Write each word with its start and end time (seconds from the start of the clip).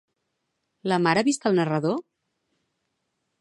La 0.91 0.97
mare 1.07 1.23
ha 1.23 1.27
vist 1.27 1.45
al 1.51 1.59
narrador? 1.59 2.01